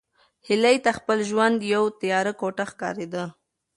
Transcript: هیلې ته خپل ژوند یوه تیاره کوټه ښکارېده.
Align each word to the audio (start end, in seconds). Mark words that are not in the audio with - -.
هیلې 0.47 0.75
ته 0.85 0.91
خپل 0.99 1.17
ژوند 1.29 1.57
یوه 1.73 1.89
تیاره 2.01 2.33
کوټه 2.39 2.65
ښکارېده. 2.71 3.25